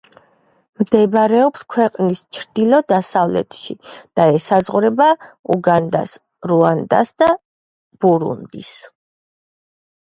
[0.83, 3.77] მდებარეობს ქვეყნის ჩრდილო-დასავლეთში
[4.21, 5.13] და ესაზღვრება
[5.59, 6.19] უგანდას,
[6.55, 7.33] რუანდას და
[8.05, 8.77] ბურუნდის.